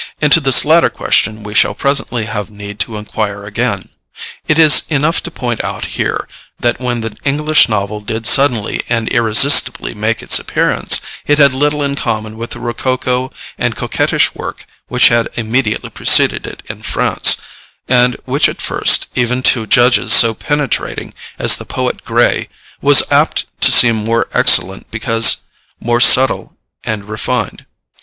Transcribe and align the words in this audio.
Into 0.19 0.39
this 0.39 0.65
latter 0.65 0.89
question 0.89 1.43
we 1.43 1.53
shall 1.53 1.75
presently 1.75 2.25
have 2.25 2.49
need 2.49 2.79
to 2.79 2.97
inquire 2.97 3.45
again. 3.45 3.89
It 4.47 4.57
is 4.57 4.81
enough 4.89 5.21
to 5.21 5.29
point 5.29 5.63
out 5.63 5.85
here 5.93 6.27
that 6.59 6.79
when 6.79 7.01
the 7.01 7.15
English 7.23 7.69
novel 7.69 8.01
did 8.01 8.25
suddenly 8.25 8.81
and 8.89 9.07
irresistibly 9.09 9.93
make 9.93 10.23
its 10.23 10.39
appearance, 10.39 11.01
it 11.27 11.37
had 11.37 11.53
little 11.53 11.83
in 11.83 11.93
common 11.95 12.35
with 12.35 12.49
the 12.49 12.59
rococo 12.59 13.31
and 13.59 13.75
coquettish 13.75 14.33
work 14.33 14.65
which 14.87 15.09
had 15.09 15.29
immediately 15.35 15.91
preceded 15.91 16.47
it 16.47 16.63
in 16.65 16.81
France, 16.81 17.37
and 17.87 18.15
which 18.25 18.49
at 18.49 18.59
first, 18.59 19.05
even 19.13 19.43
to 19.43 19.67
judges 19.67 20.11
so 20.11 20.33
penetrating 20.33 21.13
as 21.37 21.57
the 21.57 21.63
poet 21.63 22.03
Gray, 22.03 22.49
was 22.81 23.03
apt 23.11 23.45
to 23.61 23.71
seem 23.71 23.97
more 23.97 24.27
excellent 24.33 24.89
because 24.89 25.43
more 25.79 26.01
subtle 26.01 26.57
and 26.83 27.05
refined. 27.07 27.67